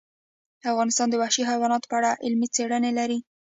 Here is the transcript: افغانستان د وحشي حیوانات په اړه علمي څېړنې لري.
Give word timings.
افغانستان 0.71 1.07
د 1.09 1.13
وحشي 1.21 1.43
حیوانات 1.51 1.83
په 1.87 1.93
اړه 1.99 2.11
علمي 2.25 2.47
څېړنې 2.55 2.91
لري. 2.99 3.19